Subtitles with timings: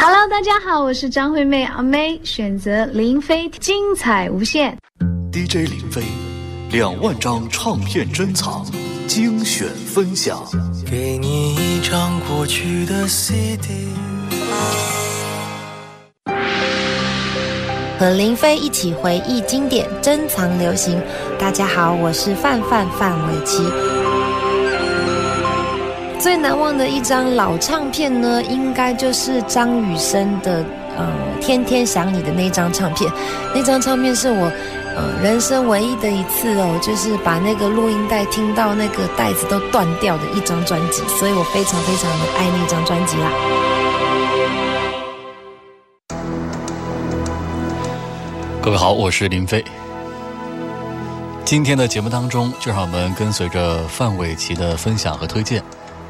[0.00, 4.78] Hello，大家好，我是张惠妹阿妹，选择林飞，精彩无限。
[5.32, 6.04] DJ 林飞，
[6.70, 8.64] 两万张唱片珍藏，
[9.08, 10.38] 精选分享。
[10.88, 13.88] 给你一张过去的 CD。
[17.98, 21.02] 和林飞一起回忆经典，珍藏流行。
[21.40, 23.64] 大家好，我是范范范玮琪。
[26.18, 30.64] 最难忘的一张老唱片呢，应该就是张雨生的
[30.96, 31.06] 呃
[31.40, 33.08] 《天天想你》的那张唱片。
[33.54, 34.50] 那张唱片是我
[34.96, 43.30] 呃人生唯一的一次哦，就是把那个录音带听到那个带子都断掉的一张专辑，所以我非常非常的爱那张专辑啦。
[48.60, 49.64] 各位好，我是林飞。
[51.44, 55.62] 今天的节目当中，就让我们跟随着范玮琪的分享和推荐，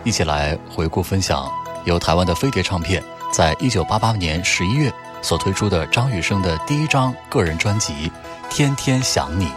[0.09, 1.47] 一起来回顾分享
[1.85, 4.91] 由台湾的飞碟唱片在一九八八年十一月
[5.21, 7.93] 所推出的张雨生的第一张个人专辑
[8.49, 9.53] 《天天想你》。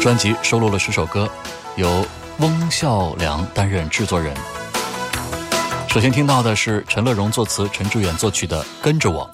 [0.00, 1.28] 专辑收录了十首歌，
[1.76, 2.06] 由
[2.38, 4.34] 翁孝良担任制作人。
[5.86, 9.30] 首先听到的是陈乐融作词、陈志远作曲的《跟着我》。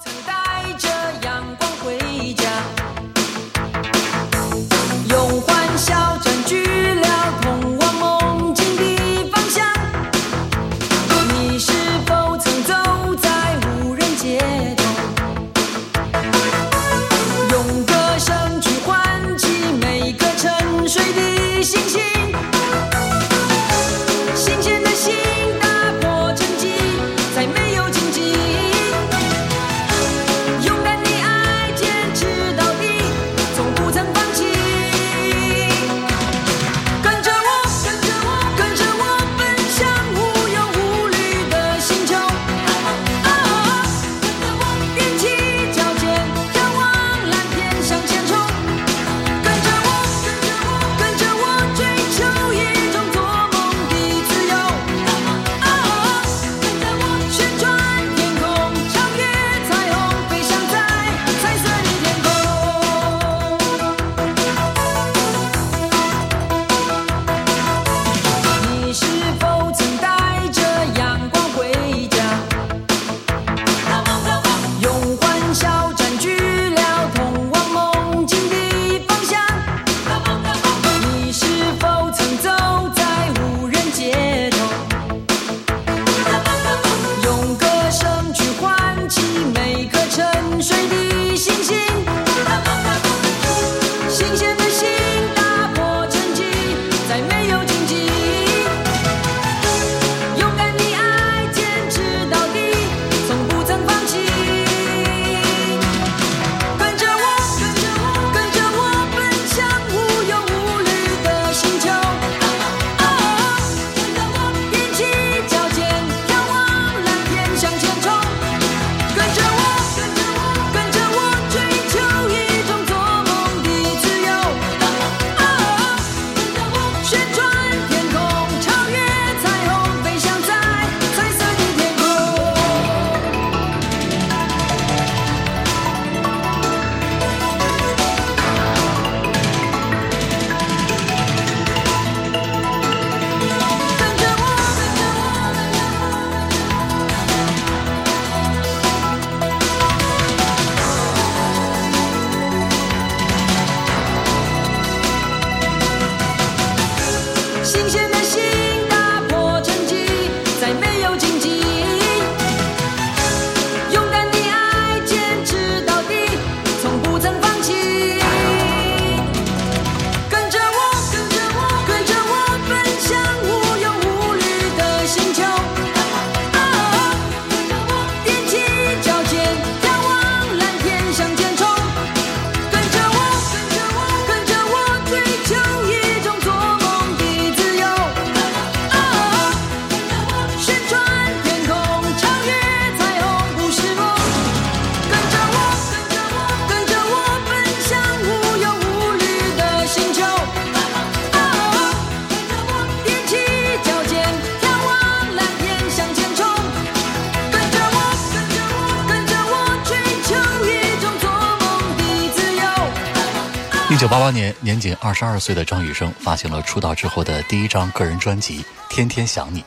[214.11, 218.59] 八八年，年仅二十二岁的张雨生发行了出道之后的第一张个人专辑
[218.89, 219.61] 《天天想你》。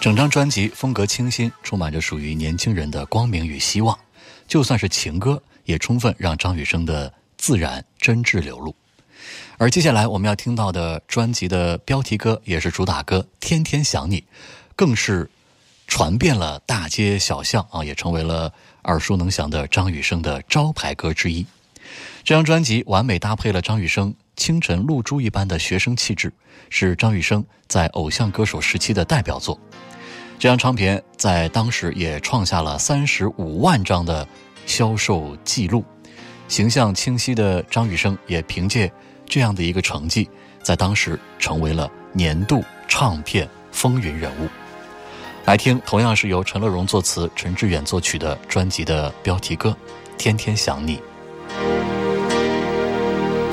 [0.00, 3.96] 整张专辑风格清新，充满着属于年轻人的光明与希望。
[4.48, 8.74] 就算是情歌，也充分让张雨生的自然真挚流露。
[9.56, 14.20] 而接下来我们要听到的专辑的标题歌，也是主打歌《天天想你》，
[14.74, 15.30] 更是
[15.86, 21.46] 传遍了大街小巷啊，也成为了耳熟能详的张雨生的招牌歌之一。
[22.26, 26.32] 这张专辑完美搭配了张雨生清晨露珠一般的学生气质，
[26.70, 29.56] 是张雨生在偶像歌手时期的代表作。
[30.36, 34.26] 这张唱片在当时也创下了三十五万张的
[34.66, 35.84] 销售记录，
[36.48, 38.92] 形象清晰的张雨生也凭借
[39.26, 40.28] 这样的一个成绩，
[40.64, 44.48] 在当时成为了年度唱片风云人物。
[45.44, 49.70] 来听同样是由陈乐融作词、陈志远作曲的专辑的标题歌
[50.18, 50.96] 《天天想你》。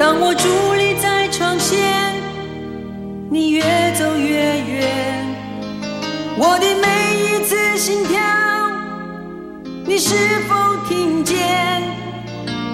[0.04, 2.14] 当我伫立在窗前，
[3.32, 3.64] 你越
[3.94, 5.26] 走越远，
[6.36, 6.86] 我的每
[7.24, 8.20] 一次心跳，
[9.86, 10.14] 你是
[10.46, 11.38] 否听见？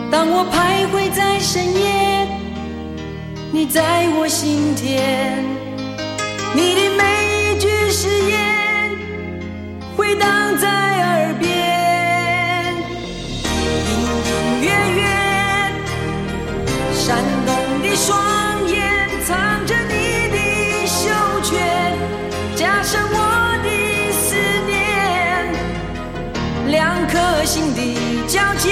[0.10, 2.28] 当我徘徊在深夜，
[3.52, 5.44] 你在我心田，
[6.56, 8.90] 你的每一句誓言
[9.96, 11.19] 回荡在耳
[18.02, 20.38] 双眼藏着你的
[20.88, 21.10] 羞
[21.44, 21.58] 怯，
[22.56, 23.16] 加深我
[23.62, 23.68] 的
[24.14, 25.52] 思念，
[26.68, 27.78] 两颗心的
[28.26, 28.72] 交界，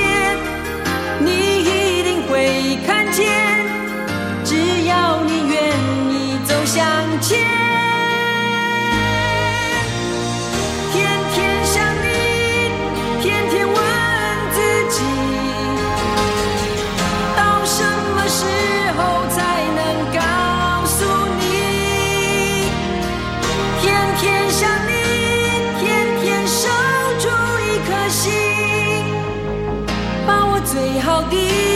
[30.77, 31.66] 最好的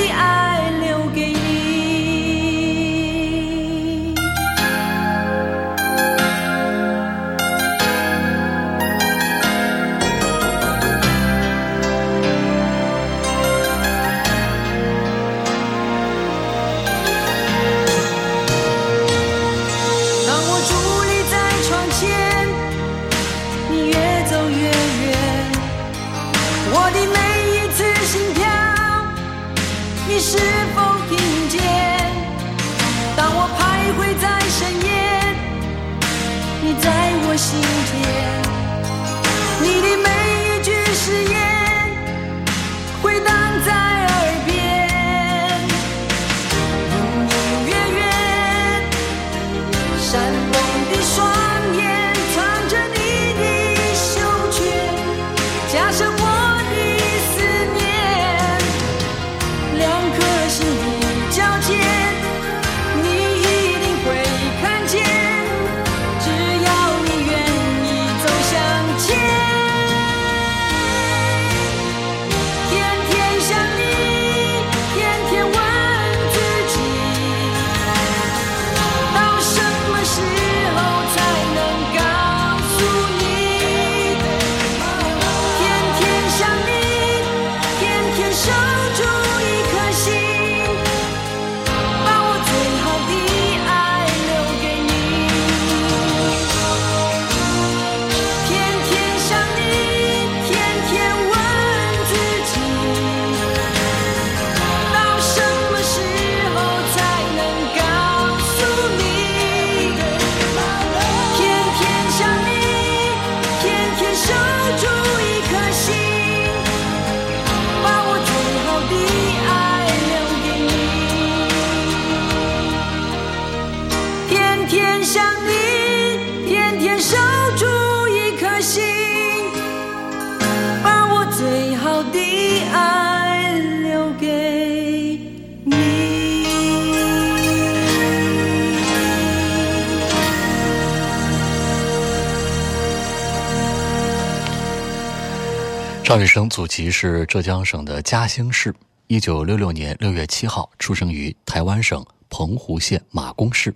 [146.12, 148.76] 张雨生祖籍是浙江省的嘉兴市，
[149.08, 153.74] 一九六六年六月七号出生于台湾省澎湖县马公市。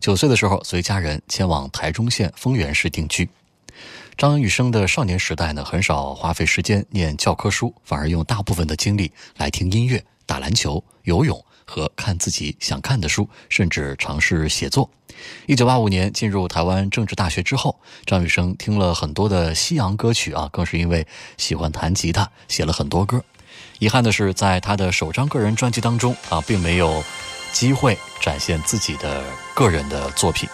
[0.00, 3.30] 九岁的时候，随家人迁往台中县丰原市定居。
[4.16, 14.88] 张雨生的少年时代呢，很少花费时间念教科书，反而用大部分的精力来听音乐、打篮球、游泳和看自己想看的书，甚至尝试写作。
[15.46, 21.06] 一九八五年进入台湾政治大学之后，张雨生听了很多的西洋歌曲啊，更是因为
[21.36, 23.22] 喜欢弹吉他，写了很多歌。
[23.80, 27.04] 遗憾的是，在他的首张个人专辑当中啊，并没有
[27.52, 29.22] 机会展现自己的
[29.54, 30.48] 个人的作品。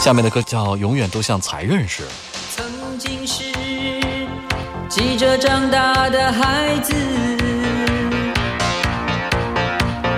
[0.00, 2.02] 下面的歌叫《永远都像才认识》。
[2.54, 3.52] 曾经是
[4.88, 6.92] 记着长大的孩子，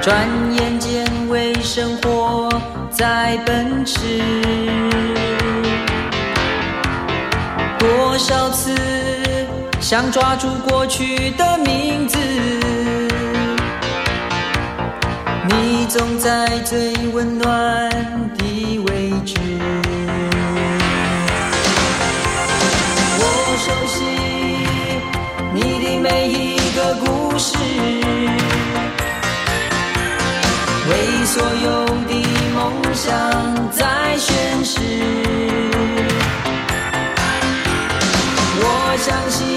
[0.05, 2.51] 转眼间为生活
[2.91, 4.21] 在奔驰。
[7.79, 8.75] 多少次
[9.81, 12.19] 想抓住过去的名字，
[15.49, 17.89] 你总在最温暖
[18.37, 19.37] 的位置。
[23.21, 23.23] 我
[23.57, 24.05] 熟悉
[25.55, 27.57] 你的每一个故事，
[32.95, 34.81] 梦想在宣誓。
[38.57, 39.54] 我相信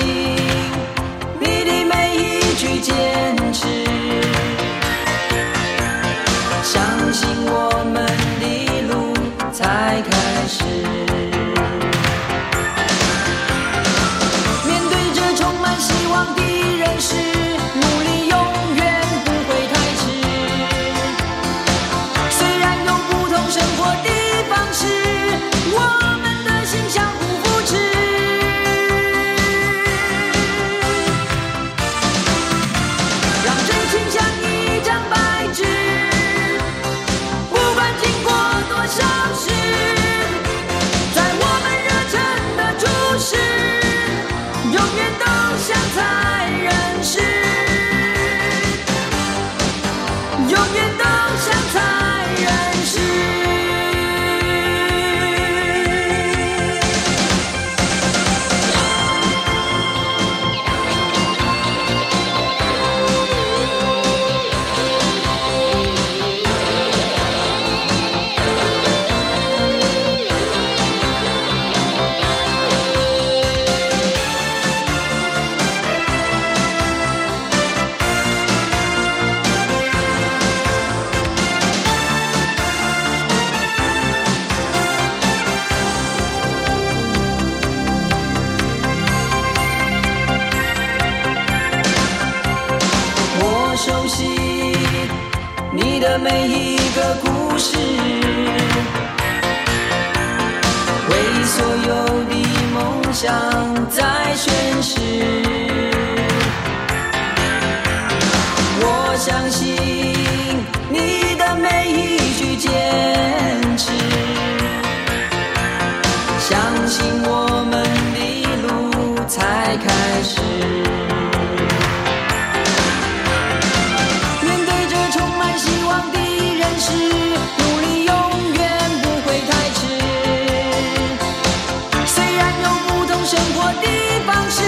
[132.63, 133.87] 有不同生活的
[134.25, 134.61] 方式，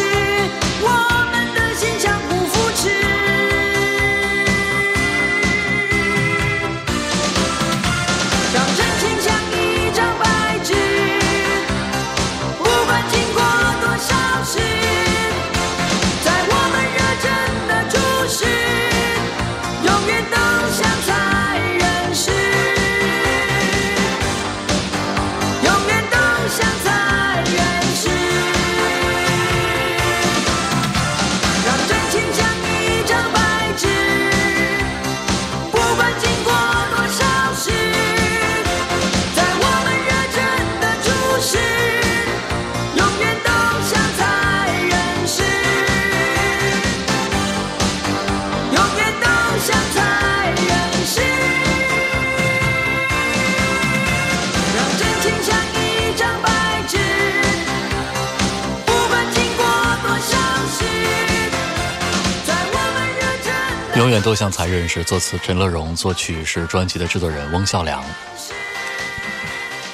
[64.10, 68.04] 永远都像才认识，作词陈乐融，作曲是专辑的制作人翁孝良。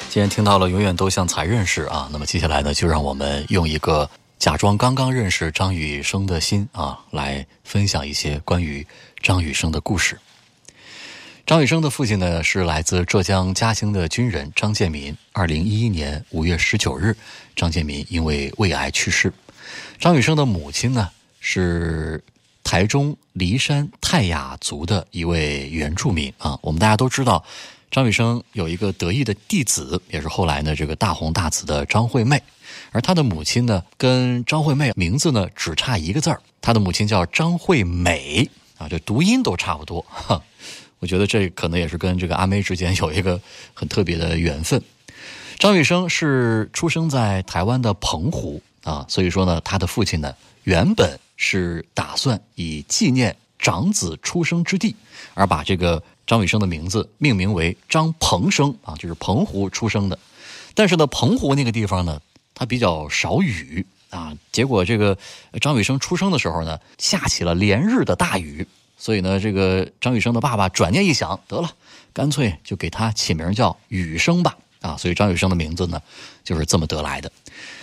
[0.09, 8.87] 今天听到了《永远都像才认识》啊，那么接下来呢，就让我们用一个假装刚刚认识张雨生的心啊，来分享一些关于
[9.21, 10.17] 张雨生的故事。
[11.45, 15.13] 张雨生的父亲呢是来自浙江嘉兴的军人张建民。
[15.33, 17.13] 二零一一年五月十九日，
[17.53, 19.33] 张建民因为胃癌去世。
[19.99, 21.09] 张雨生的母亲呢
[21.41, 22.23] 是
[22.65, 26.59] 台中梨山泰雅族的一位原住民啊。
[26.61, 27.45] 我们大家都知道，
[27.89, 32.41] 张雨生有一个得意的弟子，也是后来呢这个大红大紫的张惠妹。
[32.91, 40.03] 而他的母亲呢，跟张惠妹名字呢只差一个字儿，他的母亲叫张惠美啊，这读音都差不多。
[40.09, 40.41] 哈，
[40.99, 43.39] 我觉得这可能也是跟这个阿妹之间有一个
[43.73, 44.81] 很特别的缘分。
[45.59, 50.33] 张雨生是出生在台湾的澎湖啊，所以说呢，他的父亲呢
[50.65, 54.95] 原本是打算以纪念长子出生之地，
[55.33, 60.17] 而把这个张雨生的名字命名为张鹏生啊，就是澎湖出生的。
[60.73, 62.19] 但是呢，澎湖那个地方呢，
[62.53, 65.17] 它比较少雨啊，结果这个
[65.61, 68.65] 张雨生出生的时候呢，下起了连日的大雨，
[68.97, 71.69] 所以呢，这个张雨生的爸爸转念一想，得了，
[72.11, 74.57] 干脆就给他起名叫雨生吧。
[74.81, 76.01] 啊，所以张雨生的名字呢，
[76.43, 77.31] 就是这么得来的。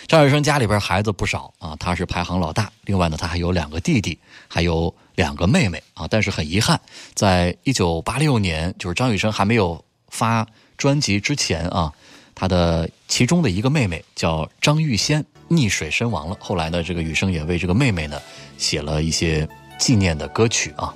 [0.07, 2.71] 张雨生家里边孩子不少啊，他是排行老大。
[2.85, 4.19] 另外呢，他还有两个弟弟，
[4.49, 6.07] 还有两个妹妹啊。
[6.09, 6.79] 但是很遗憾，
[7.15, 11.93] 在一九八六年，就是张雨生还没有发专辑之前啊，
[12.35, 16.37] 他的其中的一个妹妹叫张玉仙溺水身亡了。
[16.41, 18.21] 后来呢，这个雨生也为这个妹妹呢
[18.59, 20.93] 写了一些纪念的歌曲啊。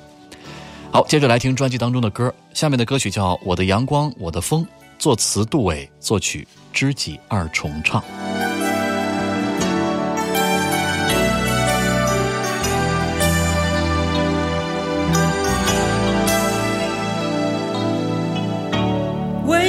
[0.92, 4.62] 好，接着来听专辑当中的歌，下面的歌曲叫《我的阳光我的风》。
[4.98, 8.02] 作词杜伟，作曲知己二重唱。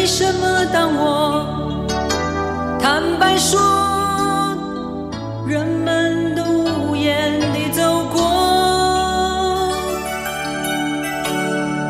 [0.08, 1.46] 什么当我
[2.80, 3.60] 坦白说，
[5.46, 8.24] 人们都无言地走过？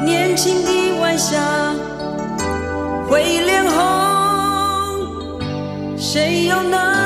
[0.04, 1.38] 年轻的晚霞
[3.08, 3.78] 会脸红，
[5.96, 6.97] 谁又能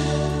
[0.00, 0.39] Thank you.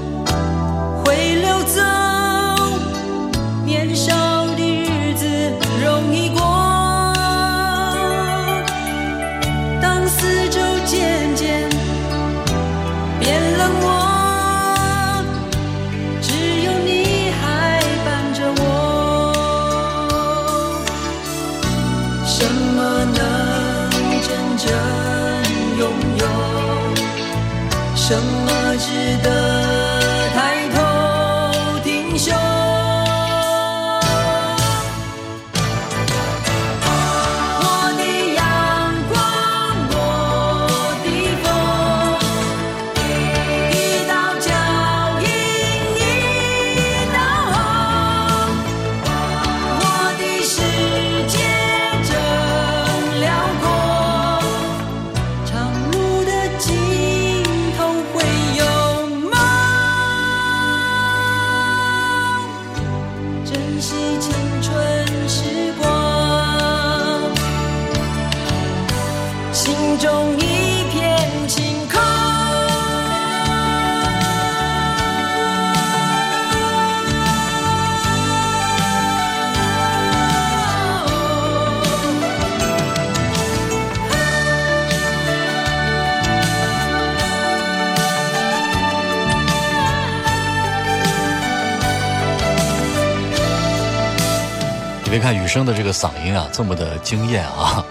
[95.30, 97.86] 看雨生的这个嗓音啊这么的惊艳啊，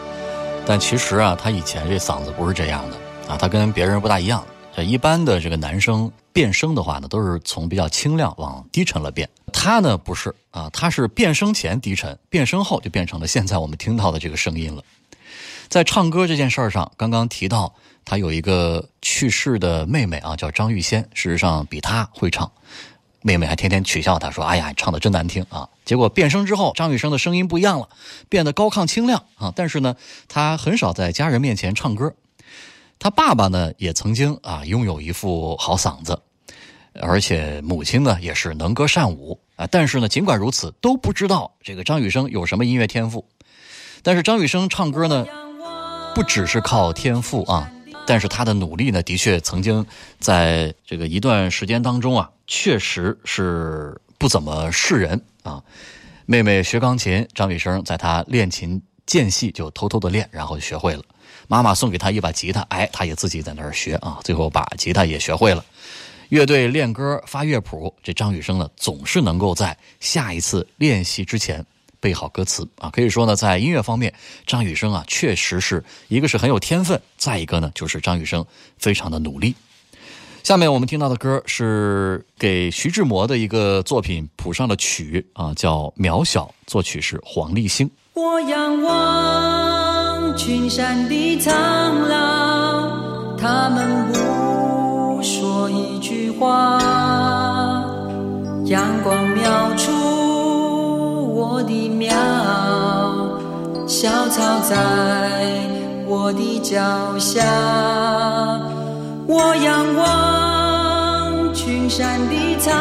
[0.66, 2.98] 但其实啊他以前这嗓子不是这样的
[3.32, 4.46] 啊，他跟别人不大一样。
[4.76, 9.30] 这一般的这个男生变声的话呢，都是从比较清亮往低沉了变。
[9.54, 14.84] 他呢不是啊，他是变声前低沉，变声后就变成了现在我们听到的这个声音了。
[15.70, 17.74] 在唱歌这件事儿上，刚刚提到
[18.04, 22.52] 他有一个去世的妹妹啊，叫张玉仙，事实上比他会唱。
[23.22, 27.90] 妹妹还天天取笑他说：“哎呀，唱的真难听啊！”结果变声之后，张雨生的声音不一样了，
[28.30, 29.52] 变得高亢清亮啊。
[29.56, 29.96] 但是呢，
[30.28, 32.14] 他很少在家人面前唱歌。
[32.98, 36.22] 他爸爸呢，也曾经啊拥有一副好嗓子，
[36.94, 39.68] 而且母亲呢也是能歌善舞啊。
[39.68, 43.26] 但是呢，尽管如此，都不知道这个张雨生有什么音乐天赋。
[44.04, 45.26] 但是张雨生唱歌呢，
[46.14, 47.72] 不只是靠天赋啊，
[48.06, 49.86] 但是他的努力呢，的确曾经
[50.20, 55.64] 在这个一段时间当中啊，确实是不怎么示人啊。
[56.26, 61.04] 妹妹学钢琴，张雨生在她练琴间隙就偷偷的练，然后就学会了。
[61.48, 65.64] 妈妈送给她一把吉他，哎，他也自己在那儿学啊，最后把吉他也学会了。
[66.30, 71.66] 乐队练歌发乐谱，这张雨生呢，总是能够在下一次练习之前
[72.00, 72.90] 背好歌词啊。
[72.90, 74.14] 可以说呢，在音乐方面，
[74.46, 78.46] 张雨生啊，确实是一个是很有天分，再一个呢，就是张雨生
[78.78, 79.56] 非常的努力。
[80.44, 87.90] 下面我们听到的歌是给徐志摩的一个作品谱上的曲啊，叫《渺小》，作曲是黄立行。
[88.14, 91.54] 我仰望群山的苍
[92.10, 96.80] 老，他们不说一句话。
[98.66, 99.92] 阳光描出
[101.36, 102.10] 我的渺，
[103.88, 105.62] 小草在
[106.08, 108.79] 我的脚下。
[109.32, 112.74] 我仰望群山的苍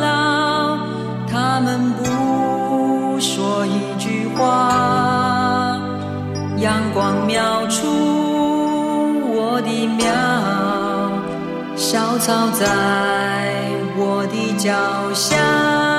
[0.00, 0.78] 老，
[1.28, 5.76] 他们不说一句话。
[6.58, 7.88] 阳光描出
[9.34, 10.06] 我的苗，
[11.74, 13.58] 小草在
[13.96, 14.72] 我的脚
[15.12, 15.97] 下。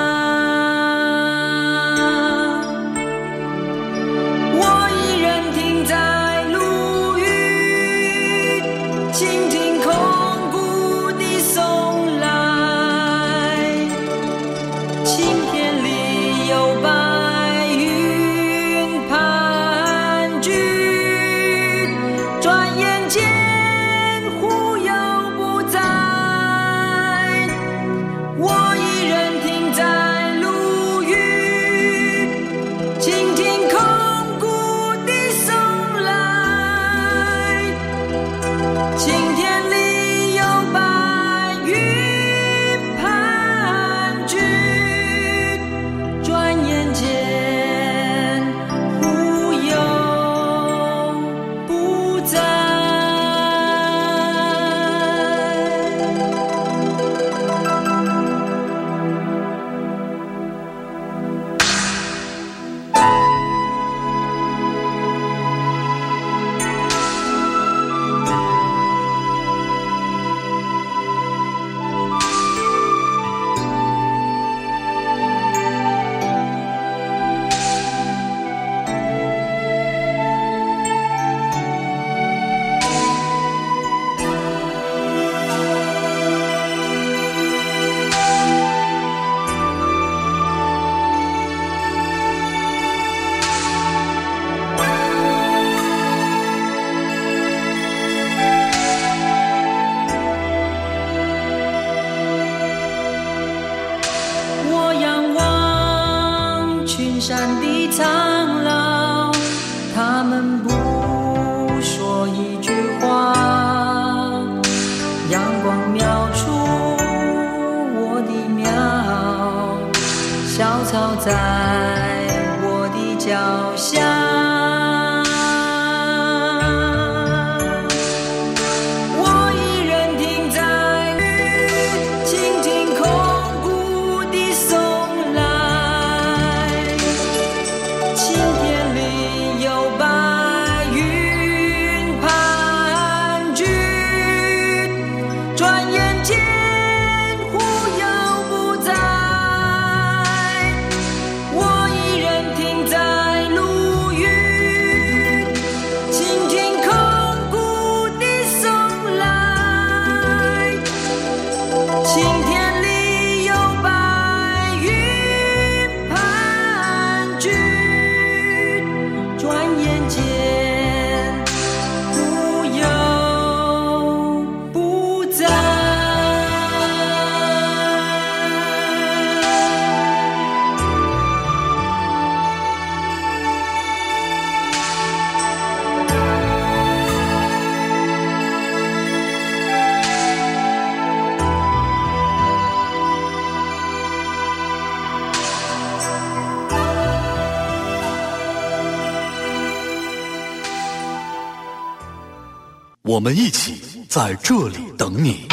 [203.09, 205.47] 我们一起在这里等你。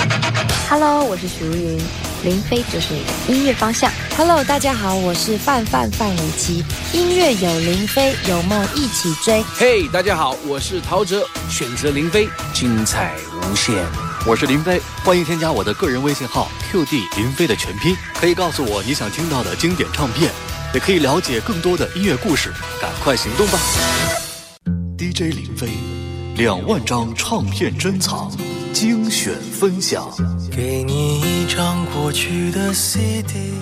[0.69, 1.81] Hello，我是许茹芸，
[2.23, 3.91] 林飞就是你的音乐方向。
[4.15, 9.43] Hello，大家好，我是范范范玮琪，音乐有林飞，有梦一起追。
[9.55, 13.75] 嘿大家好，我是陶喆，选择林飞，精彩无限。
[14.27, 20.31] 我是林飞，欢迎添加我的个人微信号 QD 林飞的全拼，可以告诉我你想听到的经典唱片，
[20.75, 23.59] 也可以了解更多的音乐故事，赶快行动吧
[24.99, 25.69] ！DJ 林飞，
[26.37, 28.31] 两万张唱片珍藏，
[28.71, 30.07] 精选分享。
[30.55, 33.55] 给你一张过去的 CD。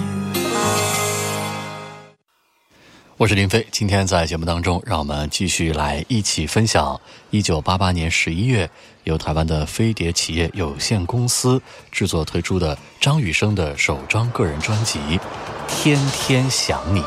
[3.16, 8.68] 我是林飞，今天在节目当中，让我们继续来一起分享一九八八年十一月
[9.04, 14.98] 由台湾的飞碟企业有限公司制作推出的张雨生的首张个人专辑
[15.68, 17.00] 《天天想你》。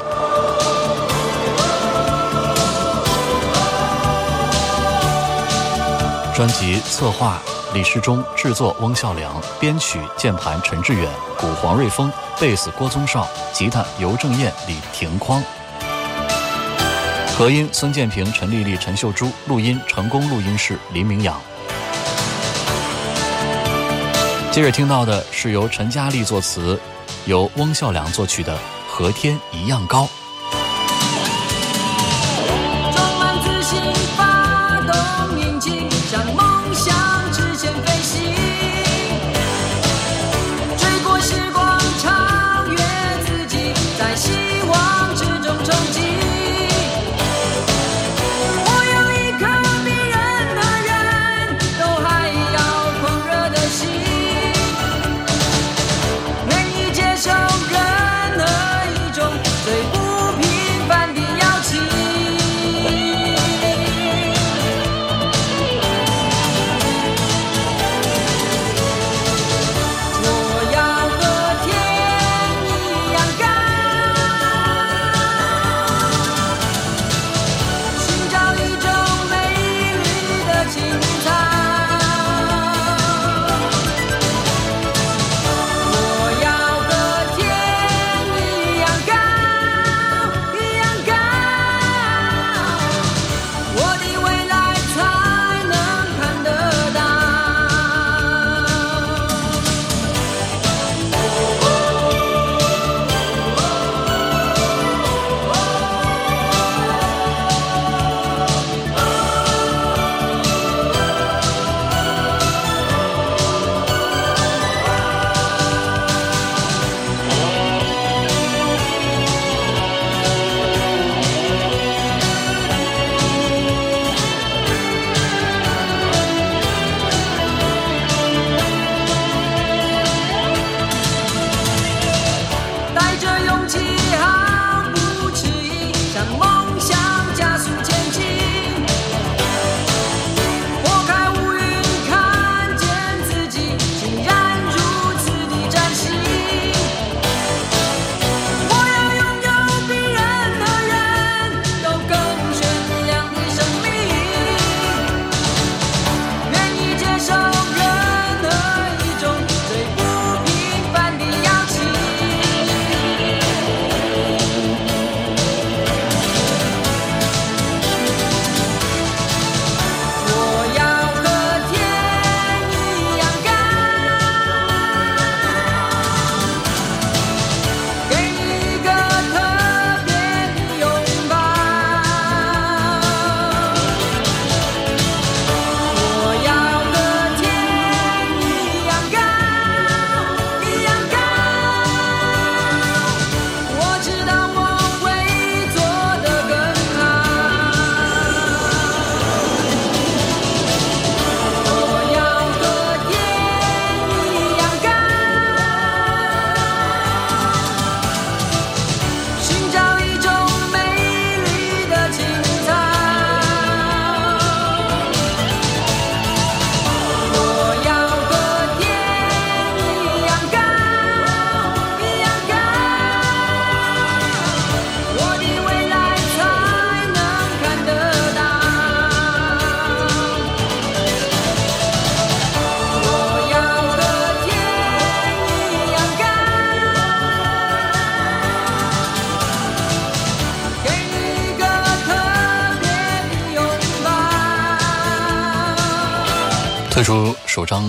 [6.38, 7.42] 专辑策划
[7.74, 15.42] 李世忠，制作翁孝良，编曲键盘陈志远，鼓黄瑞峰，贝斯郭宗绍，吉他尤正彦、李廷匡。
[17.36, 21.42] 合音孙建平、陈丽丽、陈秀珠，录音成功录音室林明阳。
[24.52, 26.80] 接着听到的是由陈嘉丽作词，
[27.26, 28.54] 由翁孝良作曲的
[28.88, 30.04] 《和天一样高》。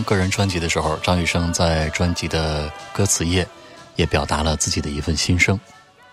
[0.08, 3.46] 个人专辑的时候，张雨生在专辑的歌词页
[3.94, 5.60] 也表达了自己的一份心声。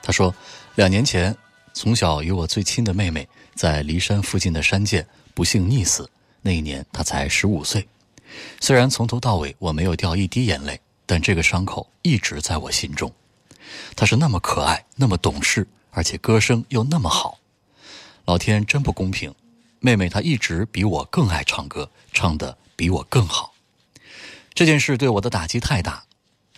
[0.04, 0.36] 他说
[0.76, 1.34] ：“两年前，
[1.74, 6.10] 从小与我最亲的妹妹在骊山附近的山涧不幸溺死，
[6.42, 7.88] 那一年她才十五岁。
[8.60, 13.10] 虽然从头到尾我没有掉一滴眼泪，但这个伤口一直在我心中。
[13.96, 17.40] 她是那么可爱，那么懂事，而且歌声又那么好。
[18.26, 19.34] 老天真不公平，
[19.80, 23.55] 妹妹她一直比我更爱唱歌，唱得比我更好。
[24.56, 26.06] 这件事对我的打击太大。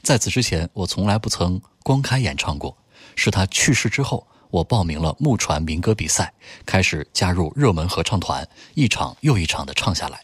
[0.03, 2.77] 在此之前，我从来不曾公开演唱过。
[3.15, 6.31] 是他去世之后，我报名了木船民歌比赛，
[6.63, 10.21] 开始加入热门合唱团，一场又一场的唱下来，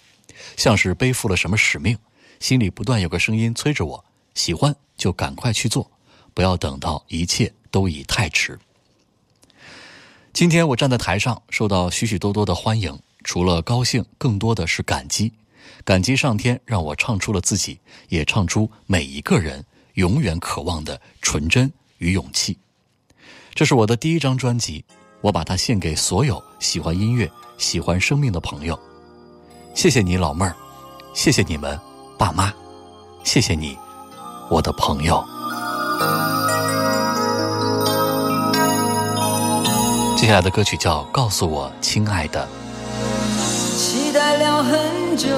[0.55, 1.97] 像是背负了什么使命，
[2.39, 4.05] 心里不断有个声音催着我：
[4.35, 5.89] 喜欢就赶快去做，
[6.35, 8.59] 不要等到一切都已太迟。
[10.31, 15.33] 今天我站在台上，受到许许多多的欢迎，除了高兴，更多的是感激。
[15.83, 19.63] 感激上天让我唱出了自己，也唱出每一个人
[19.95, 22.57] 永远渴望的纯真与勇气。
[23.53, 24.83] 这是我的第一张专辑，
[25.21, 28.79] 我把它献给所有喜欢音乐、喜欢生命的朋友。
[29.75, 30.55] 谢谢你，老妹儿，
[31.13, 31.79] 谢谢你们，
[32.17, 32.53] 爸妈，
[33.23, 33.77] 谢谢你，
[34.49, 35.23] 我的朋友。
[40.17, 42.47] 接下来的歌曲叫《告诉我，亲爱的》。
[43.73, 45.29] 期待了很久，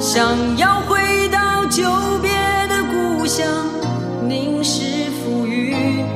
[0.00, 1.82] 想要回到久
[2.22, 2.30] 别
[2.68, 3.46] 的故乡，
[4.26, 6.06] 凝视浮云，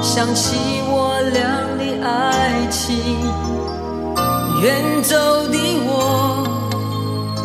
[0.00, 0.56] 想起
[0.88, 1.42] 我俩
[1.76, 2.96] 的爱情。
[4.62, 5.14] 远走
[5.48, 6.44] 的我，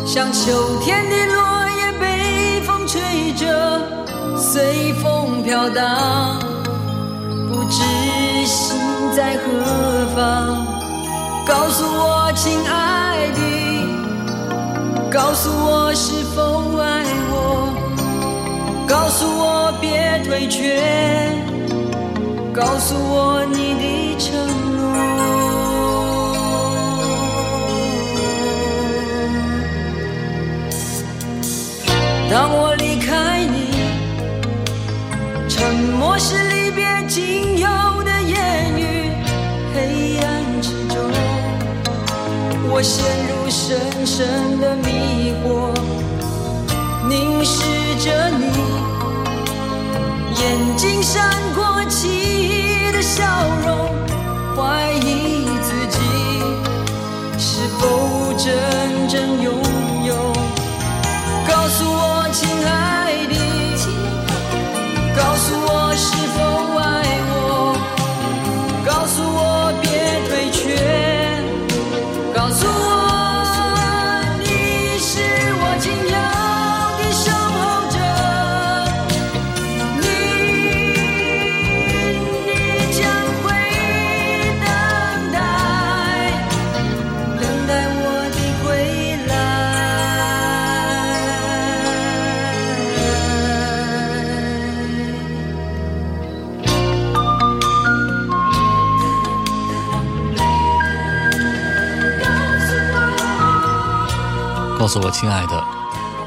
[0.06, 3.00] 像秋天的落叶被风吹
[3.34, 3.80] 着，
[4.36, 6.38] 随风飘荡，
[7.48, 7.84] 不知
[8.46, 8.76] 心
[9.14, 10.73] 在何方。
[11.46, 13.40] 告诉我，亲爱的，
[15.10, 17.68] 告诉我是否爱我，
[18.88, 20.80] 告诉我别退却，
[22.52, 24.32] 告诉我你的承
[24.76, 24.80] 诺。
[32.30, 33.68] 当我离开你，
[35.48, 37.68] 沉默是离别仅有
[38.02, 38.83] 的言语，
[42.76, 45.72] 我陷入深深的迷惑，
[47.08, 47.62] 凝视
[48.04, 48.50] 着你，
[50.42, 53.22] 眼睛闪过奇异的笑
[53.64, 53.88] 容，
[54.56, 55.33] 怀疑
[104.94, 105.64] 做我，亲爱的，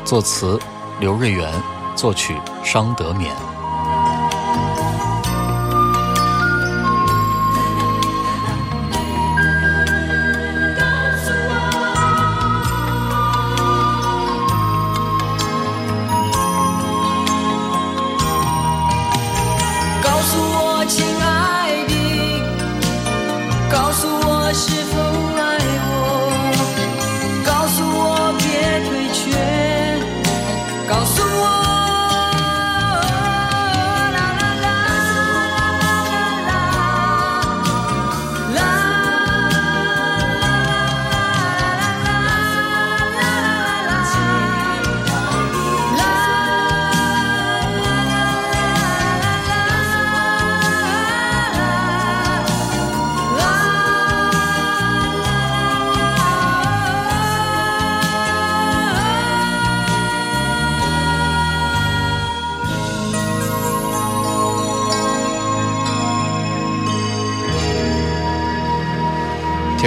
[0.04, 0.60] 作词
[1.00, 1.50] 刘瑞元，
[1.96, 3.57] 作曲商德勉。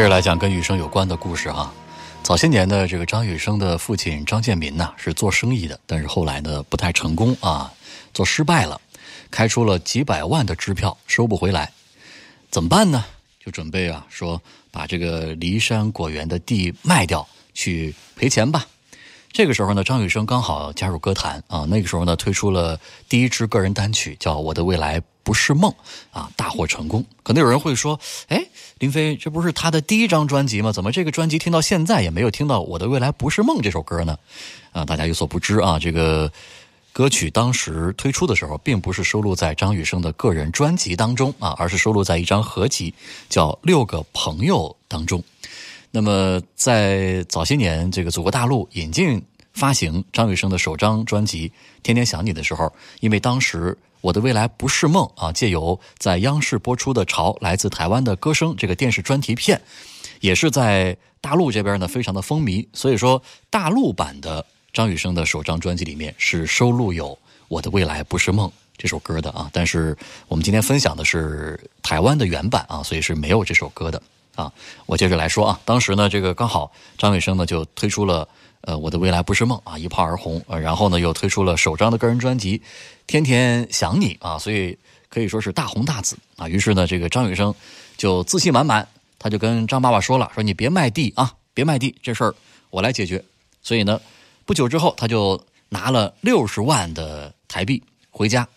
[0.00, 1.70] 接着来讲跟雨生有关的故事哈。
[2.22, 7.70] 早些年呢，这个张雨生的父亲张建民呢是做生意的，但是后来呢不太成功啊，
[8.14, 8.80] 做失败了，
[9.30, 11.70] 开出了几百万的支票收不回来，
[12.50, 13.04] 怎么办呢？
[13.44, 14.40] 就准备啊说
[14.70, 18.64] 把这个骊山果园的地卖掉，去赔钱吧。
[19.30, 25.70] 这个时候呢，张雨生刚好加入歌坛啊，那个时候呢推出了第一支个人单曲，叫《我的未来不是梦》
[26.10, 27.04] 啊，大获成功。
[27.22, 27.98] 可能有人会说，
[28.28, 28.44] 哎，
[28.78, 30.72] 林飞，这不是他的第一张专辑吗？
[30.72, 34.18] 怎么这个专辑听到现在也没有听到《我的未来不是梦》这首歌呢？
[34.72, 36.30] 啊，大家有所不知啊，这个
[36.92, 42.92] 歌曲当时推出的时候，并不是收录在张雨生的个人专辑当中啊，而是收录在一张合集
[43.28, 45.22] 叫《六个朋友》当中。
[45.92, 49.20] 那么，在早些年，这个祖国大陆引进
[49.52, 51.48] 发行张雨生的首张专辑
[51.82, 59.60] 《天天想你》的时候，因为当时《我的未来不是梦》啊，借由在央视播出的《潮来自台湾的歌声》这个电视专题片，
[60.20, 67.08] 也是在大陆这边呢非常的风靡，所以说大陆版的张雨生的首张专辑里面是收录有
[67.48, 68.48] 《我的未来不是梦》
[68.78, 69.50] 这首歌的啊。
[69.52, 69.96] 但是
[70.28, 74.02] 我们今天分享的是台湾的原版啊，所以是没有这首歌的。
[74.40, 74.50] 啊，
[74.86, 78.26] 我接着来说啊，当时呢，这个刚好张雨生呢就推出了
[78.62, 82.58] 呃《我的未来不是梦》啊，一炮而红，呃，然后呢又推出了首张的个人专辑
[83.06, 84.78] 《天天想你》啊，所以
[85.10, 86.48] 可以说是大红大紫啊。
[86.48, 87.54] 于是呢，这个张雨生
[87.98, 88.88] 就自信满满，
[89.18, 92.34] 他就跟张爸爸说了，说你别卖地啊，别卖地，这事儿
[92.70, 93.22] 我来解决。
[93.62, 94.00] 所以呢，
[94.46, 95.38] 不久之后他就
[95.68, 98.48] 拿了六十万的台币回家，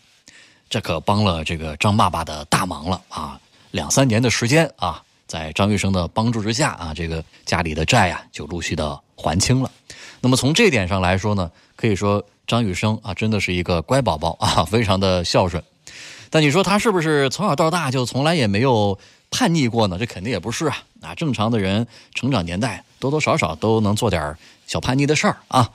[0.70, 3.40] 这可帮了这个张爸爸的大忙了啊，
[3.72, 5.04] 两三年的时间啊。
[5.34, 9.72] 在张雨生的帮助之下啊，这个家里的债啊就陆续的还清了。
[10.22, 15.64] 那么从这点上来说呢，可以说张雨生啊真的是一个乖宝宝啊，非常的孝顺。
[16.30, 19.00] 但你说他是不是从小到大就从来也没有
[19.32, 19.98] 叛逆过呢？
[19.98, 20.84] 这肯定也不是啊。
[21.02, 25.72] 啊，正常的人成长年代多多少少都能做点小叛逆的事儿啊。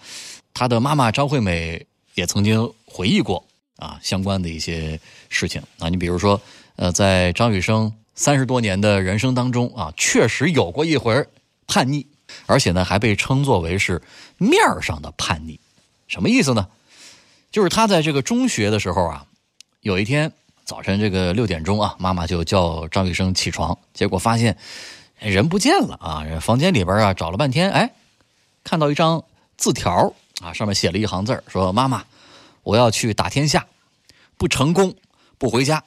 [0.54, 1.84] 他的妈妈张惠美
[2.14, 3.44] 也曾经回忆过
[3.74, 5.88] 啊相关的一些事情啊。
[5.88, 6.40] 你比如说，
[6.76, 7.92] 呃，在张雨生。
[8.18, 11.24] 三十多年的人生当中啊，确实有过一回
[11.68, 12.04] 叛逆，
[12.46, 14.02] 而且呢还被称作为是
[14.38, 15.60] 面上的叛逆。
[16.08, 16.66] 什么意思呢？
[17.52, 19.24] 就是他在这个中学的时候啊，
[19.82, 20.32] 有一天
[20.64, 24.58] 早晨这个六点钟啊，妈妈就叫张雨生起床，结果发现
[25.20, 27.94] 人不见了啊，房间里边啊找了半天，哎，
[28.64, 29.22] 看到一张
[29.56, 32.04] 字条啊，上面写了一行字说：“妈妈，
[32.64, 33.64] 我要去打天下，
[34.36, 34.92] 不成功
[35.38, 35.84] 不回家。”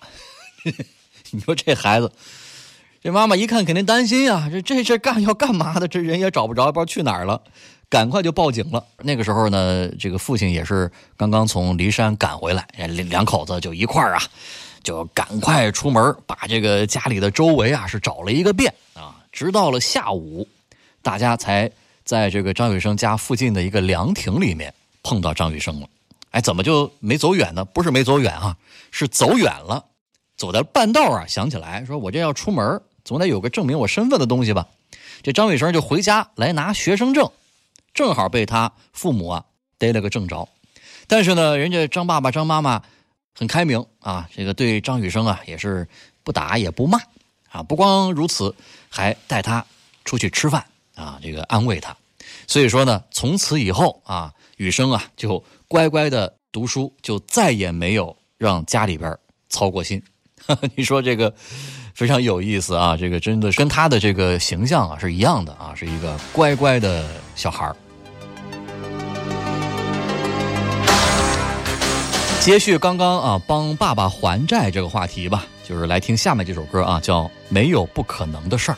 [1.34, 2.12] 你说这孩子，
[3.02, 5.88] 这妈妈一看肯定担心呀，这这这干要干嘛的？
[5.88, 7.42] 这人也找不着，不知道去哪儿了，
[7.90, 8.84] 赶快就报警了。
[9.04, 14.22] 那个时候呢，这个父亲也是刚刚从骊山赶回来，两两口子就一块儿啊，
[14.84, 20.48] 就赶快出门，把这个家里的周围啊是找了一个遍啊，直到了下午，
[21.02, 21.72] 大家才
[22.04, 25.88] 在这个张雨生家附近的一个凉亭里面碰到张雨生了。
[26.32, 27.64] 哎，怎么就没走远呢？
[27.66, 28.56] 不是没走远啊，
[28.92, 29.86] 是走远了。
[30.42, 34.68] 走在半道啊，想起来说：“我这要出门，总得有个证明我身份的东西吧。”
[35.22, 37.30] 这张雨生就回家来拿学生证，
[37.94, 39.46] 正好被他父母啊
[39.78, 40.50] 逮了个正着。
[41.06, 42.82] 但是呢，人家张爸爸、张妈妈
[43.38, 45.88] 很开明啊，这个对张雨生啊也是
[46.24, 47.00] 不打也不骂
[47.52, 47.62] 啊。
[47.62, 48.56] 不光如此，
[48.90, 49.64] 还带他
[50.06, 50.66] 出去吃饭
[50.96, 51.96] 啊，这个安慰他。
[52.48, 59.16] 所以说呢，从此以后啊，雨生啊就乖乖的读书，就再也没有让家里边
[59.48, 60.02] 操过心。
[60.76, 61.34] 你说这个
[61.94, 62.98] 非常有意思啊！
[62.98, 67.76] 这个真的跟他的这个形象啊是一样的啊，是一个乖乖的小孩儿。
[72.40, 78.76] 接续刚刚啊帮爸爸还债这个话题吧，就是来听下面这首歌啊，叫《没有不可能的事儿》。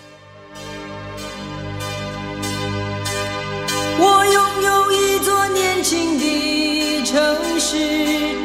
[4.00, 8.36] 我拥有一座年轻的城市，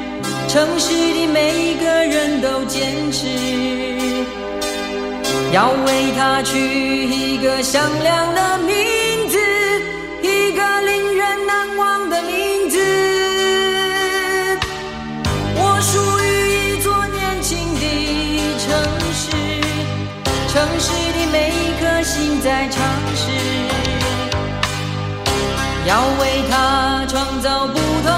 [0.49, 3.27] 城市里每个人都坚持，
[5.53, 8.75] 要为它取一个响亮的名
[9.29, 9.39] 字，
[10.23, 12.79] 一个令人难忘的名字。
[15.55, 16.27] 我属于
[16.57, 17.83] 一座年轻的
[18.59, 18.67] 城
[19.13, 19.27] 市，
[20.49, 22.83] 城市里每一颗心在尝
[23.15, 23.23] 试。
[25.87, 28.18] 要为他创造不同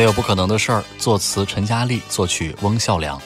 [0.00, 0.82] 没有不可能的事儿。
[0.96, 3.20] 作词陈佳丽，作曲翁孝良。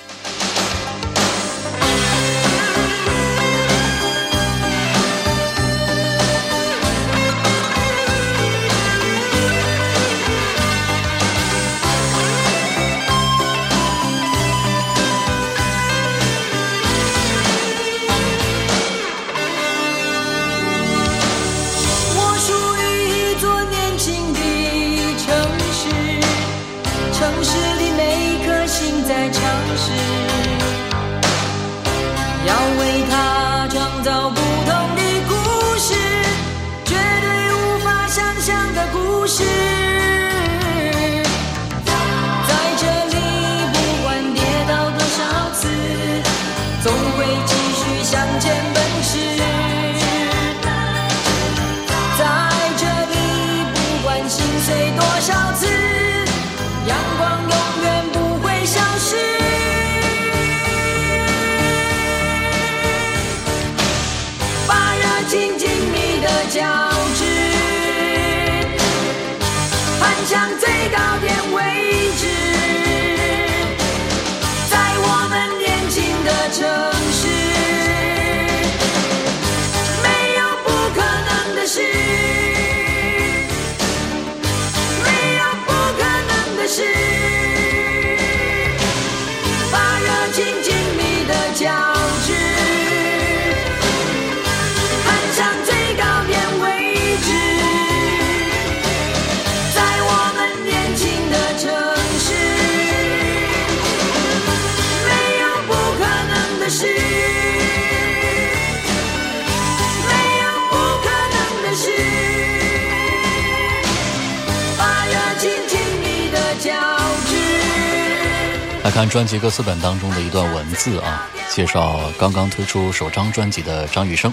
[118.94, 124.32] 看专辑歌词本当中的一段文字啊，介绍刚刚推出首张专辑的张雨生。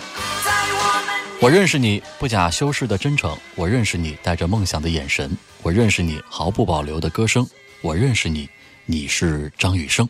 [1.41, 7.43] 我认识你不假修饰的真诚，我认识你带着梦想的眼神，我认识你毫不保留的歌声，
[7.82, 8.47] 我认识你，
[8.86, 10.07] 你是张雨生。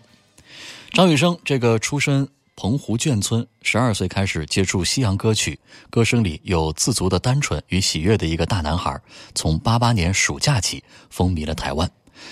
[0.91, 2.28] 张雨生这个出身
[2.58, 5.58] 澎湖眷村，十二岁开始接触西洋歌曲，
[5.89, 8.99] 歌声里有自足的单纯与喜悦的一个大男孩，
[9.34, 11.89] 从八八年暑假起风靡了台湾。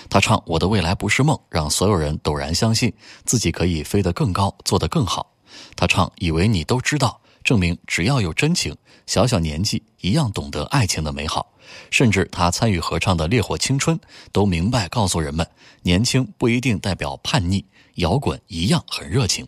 [0.09, 2.93] 他唱《我的未来不是梦》，让所有人陡然相信
[3.25, 5.35] 自己可以飞得更高，做得更好。
[5.75, 8.75] 他唱《以为你都知道》，证明只要有真情，
[9.05, 11.53] 小小年纪一样懂得爱情的美好。
[11.91, 13.95] 甚至他参与合唱的《烈火青春》，
[14.31, 15.47] 都明白告诉人们，
[15.83, 17.63] 年轻不一定代表叛逆，
[17.95, 19.47] 摇滚一样很热情。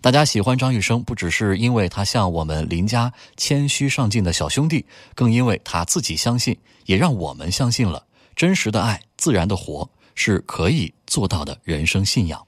[0.00, 6.56] 大家喜欢张雨生，不只是因为他像我们邻家谦虚上进的小兄弟，更因为他自己相信，
[6.86, 8.04] 也让我们相信了
[8.36, 12.46] 真实的爱、自然的活是可以做到的人生信仰。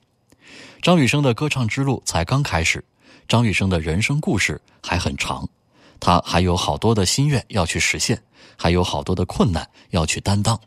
[0.83, 2.85] 张雨生的歌唱之路才刚开始，
[3.27, 5.49] 张雨生的人生故事还很长，
[5.99, 8.23] 他还有好多的心愿要去实现，
[8.57, 10.61] 还有好多的困难要去担当。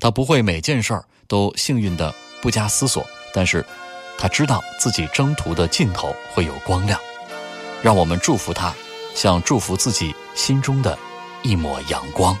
[0.00, 3.64] 他不会每件事儿都幸运的不加思索，但是
[4.16, 6.98] 他知道自己征途的尽头会有光亮。
[7.82, 8.74] 让我们祝福他，
[9.14, 10.98] 像祝福自己心中的
[11.42, 12.36] 一抹阳光。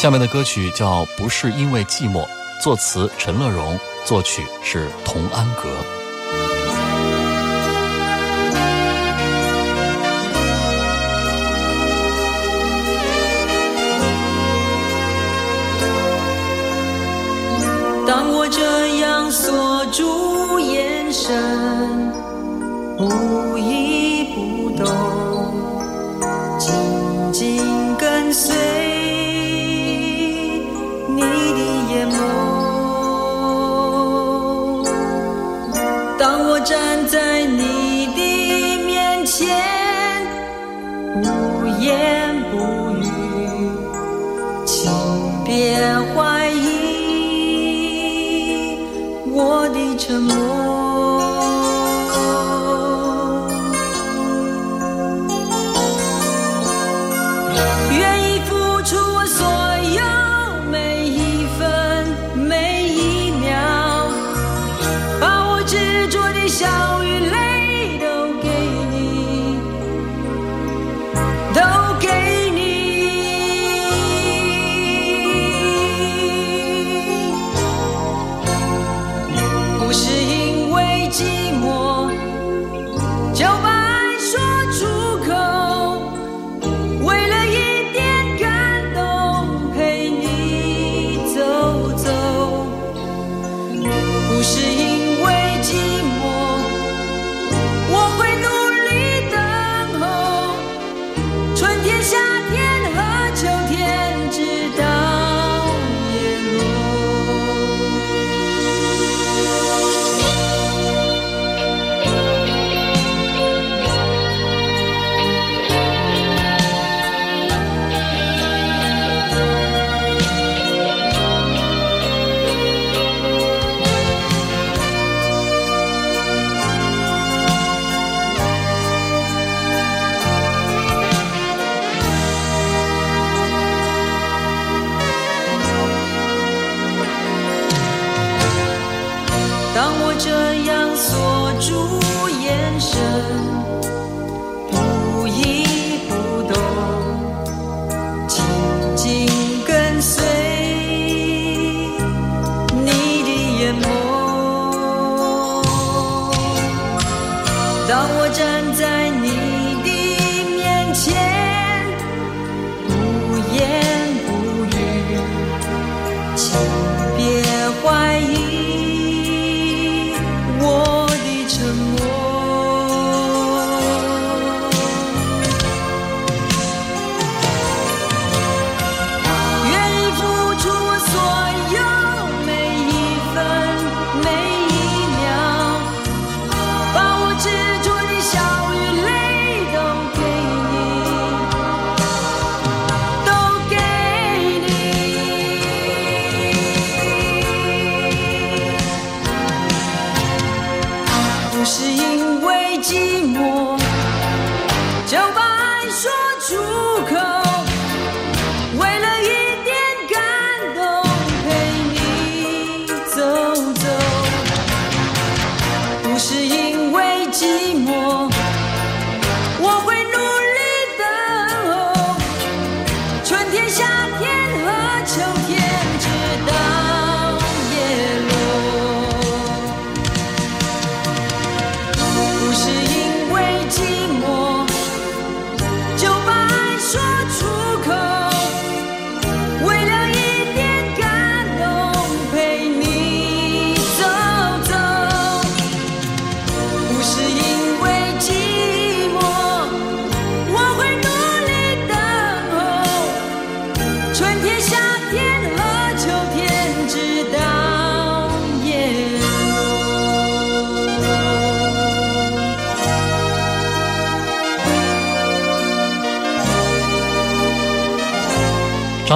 [0.00, 2.22] 下面的歌曲叫《不是因为寂寞》，
[2.58, 5.68] 作词陈乐融，作曲是童安格。
[18.08, 22.10] 当我这样锁住眼神，
[22.96, 25.29] 不依不动，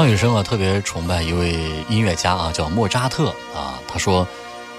[0.04, 1.54] 张雨生啊，特别崇拜一位
[1.88, 3.80] 音乐家啊，叫莫扎特啊。
[3.88, 4.28] 他说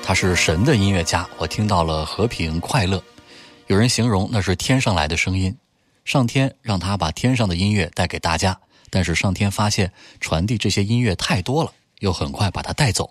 [0.04, 3.02] 他是神的音乐家，我听到了和平快乐。
[3.66, 5.58] 有人形容那是天上来的声音，
[6.04, 8.56] 上天让他把天上的音乐带给大家，
[8.92, 13.10] 但是上天发现传递这些音乐太多了，又很快把他带走。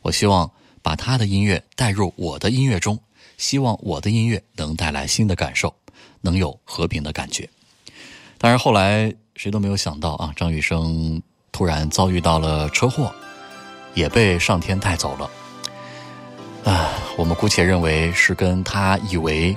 [0.00, 0.50] 我希望
[0.82, 2.98] 把他的音乐带入我的音乐中，
[3.38, 5.72] 希望我的音乐能带来新的感受，
[6.22, 7.48] 能有和平的感觉。
[8.36, 11.22] 但是后来谁都没有想到啊，张雨生
[11.52, 13.14] 突然遭遇到了车祸，
[13.92, 15.30] 也被上天带走了。
[16.64, 19.54] 啊，我们姑且认为是跟他以为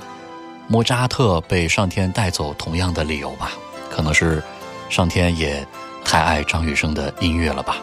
[0.67, 3.53] 莫扎特被上天带走同样的理由吧，
[3.89, 4.43] 可能是
[4.89, 5.65] 上天也
[6.03, 7.77] 太爱张雨生的音乐了吧。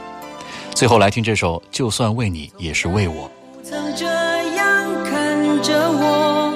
[0.74, 3.26] 最后来听这首《就算为你也是为我》。
[3.64, 6.52] 曾这样看着我，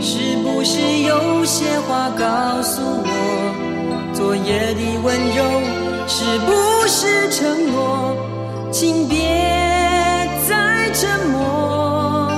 [0.00, 4.12] 是不是有些话告诉我？
[4.14, 5.83] 昨夜的温柔
[6.16, 8.16] 是不是承诺？
[8.70, 9.18] 请别
[10.48, 12.30] 再沉默，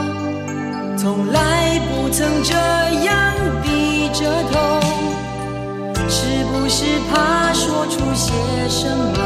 [0.97, 2.55] 从来不曾这
[3.05, 4.81] 样低着头，
[6.09, 8.33] 是不是怕说出些
[8.70, 9.18] 什么？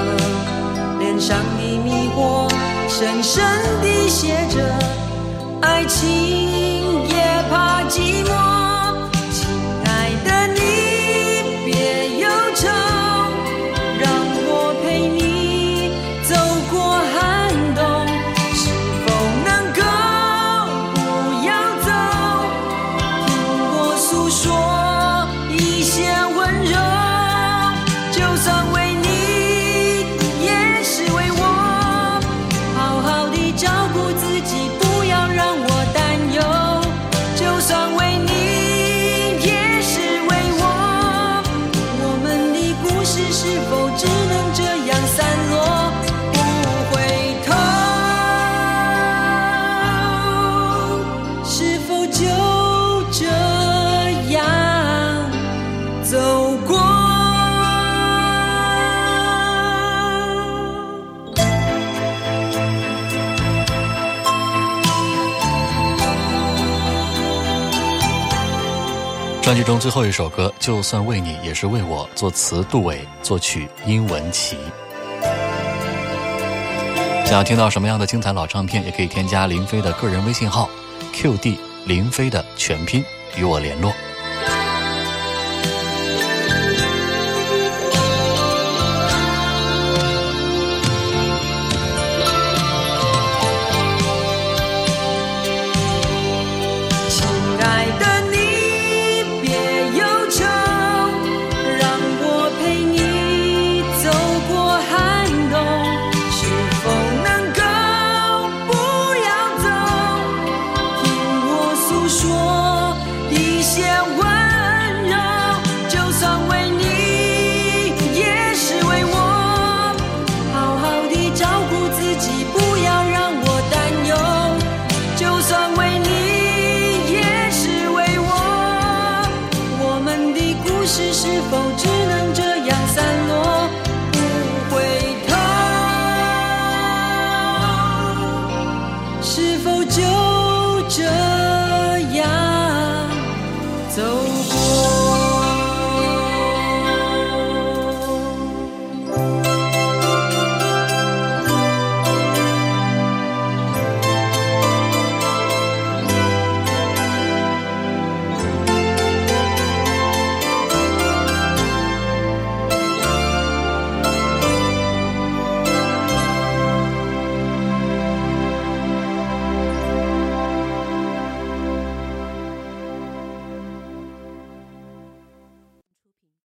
[0.99, 2.51] 脸上的迷惑，
[2.89, 3.45] 深深
[3.81, 4.59] 地写着
[5.63, 8.60] 爱情也怕寂寞。
[69.61, 74.57] 辑中最后一首歌，就算为你也是为我，作词杜伟，作曲殷文琪。
[77.27, 80.71] 想要听到什么样的精彩老唱片，也可以添加林飞的个人微信号
[81.13, 83.05] QD 林飞的全拼
[83.37, 83.93] 与我联络。